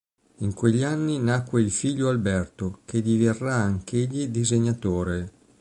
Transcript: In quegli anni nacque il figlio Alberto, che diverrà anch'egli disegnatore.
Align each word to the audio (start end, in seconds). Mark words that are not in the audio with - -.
In 0.37 0.55
quegli 0.55 0.81
anni 0.81 1.19
nacque 1.19 1.61
il 1.61 1.69
figlio 1.69 2.09
Alberto, 2.09 2.79
che 2.85 3.03
diverrà 3.03 3.53
anch'egli 3.57 4.29
disegnatore. 4.29 5.31